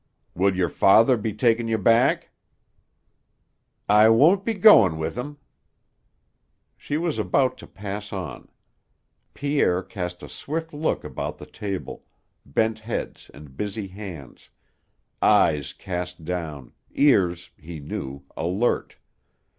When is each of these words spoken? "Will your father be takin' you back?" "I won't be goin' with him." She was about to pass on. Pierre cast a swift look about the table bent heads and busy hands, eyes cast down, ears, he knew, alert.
"Will 0.33 0.55
your 0.55 0.67
father 0.71 1.15
be 1.15 1.31
takin' 1.31 1.67
you 1.67 1.77
back?" 1.77 2.31
"I 3.87 4.09
won't 4.09 4.43
be 4.43 4.55
goin' 4.55 4.97
with 4.97 5.15
him." 5.15 5.37
She 6.75 6.97
was 6.97 7.19
about 7.19 7.55
to 7.59 7.67
pass 7.67 8.11
on. 8.11 8.47
Pierre 9.35 9.83
cast 9.83 10.23
a 10.23 10.27
swift 10.27 10.73
look 10.73 11.03
about 11.03 11.37
the 11.37 11.45
table 11.45 12.03
bent 12.43 12.79
heads 12.79 13.29
and 13.31 13.55
busy 13.55 13.85
hands, 13.89 14.49
eyes 15.21 15.71
cast 15.71 16.25
down, 16.25 16.71
ears, 16.95 17.51
he 17.55 17.79
knew, 17.79 18.23
alert. 18.35 18.97